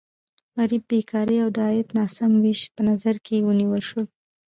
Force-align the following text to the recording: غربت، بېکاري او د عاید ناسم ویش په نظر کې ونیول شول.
غربت، 0.57 0.83
بېکاري 0.89 1.37
او 1.43 1.49
د 1.55 1.57
عاید 1.67 1.87
ناسم 1.97 2.31
ویش 2.43 2.61
په 2.75 2.81
نظر 2.89 3.15
کې 3.25 3.45
ونیول 3.47 3.81
شول. 3.89 4.05